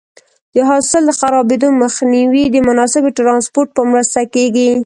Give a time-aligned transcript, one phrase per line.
[0.55, 4.69] د حاصل د خرابېدو مخنیوی د مناسبې ټرانسپورټ په مرسته کېږي.